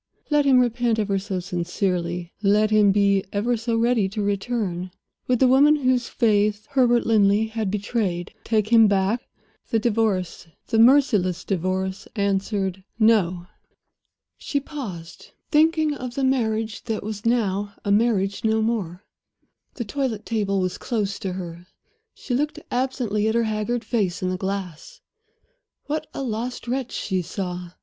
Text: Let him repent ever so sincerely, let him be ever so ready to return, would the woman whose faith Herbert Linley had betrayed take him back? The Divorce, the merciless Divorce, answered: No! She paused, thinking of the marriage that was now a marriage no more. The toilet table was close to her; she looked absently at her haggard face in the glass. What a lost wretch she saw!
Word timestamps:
Let 0.31 0.45
him 0.45 0.57
repent 0.59 0.97
ever 0.97 1.19
so 1.19 1.39
sincerely, 1.39 2.33
let 2.41 2.71
him 2.71 2.91
be 2.91 3.23
ever 3.31 3.55
so 3.55 3.77
ready 3.77 4.09
to 4.09 4.23
return, 4.23 4.89
would 5.27 5.37
the 5.37 5.47
woman 5.47 5.75
whose 5.75 6.09
faith 6.09 6.65
Herbert 6.71 7.05
Linley 7.05 7.45
had 7.49 7.69
betrayed 7.69 8.33
take 8.43 8.69
him 8.69 8.87
back? 8.87 9.21
The 9.69 9.77
Divorce, 9.77 10.47
the 10.65 10.79
merciless 10.79 11.43
Divorce, 11.43 12.07
answered: 12.15 12.83
No! 12.97 13.45
She 14.39 14.59
paused, 14.59 15.33
thinking 15.51 15.93
of 15.93 16.15
the 16.15 16.23
marriage 16.23 16.85
that 16.85 17.03
was 17.03 17.23
now 17.23 17.75
a 17.85 17.91
marriage 17.91 18.43
no 18.43 18.59
more. 18.63 19.05
The 19.75 19.85
toilet 19.85 20.25
table 20.25 20.59
was 20.61 20.79
close 20.79 21.19
to 21.19 21.33
her; 21.33 21.67
she 22.15 22.33
looked 22.33 22.57
absently 22.71 23.27
at 23.27 23.35
her 23.35 23.43
haggard 23.43 23.83
face 23.83 24.23
in 24.23 24.29
the 24.31 24.35
glass. 24.37 24.99
What 25.85 26.07
a 26.11 26.23
lost 26.23 26.67
wretch 26.67 26.91
she 26.91 27.21
saw! 27.21 27.73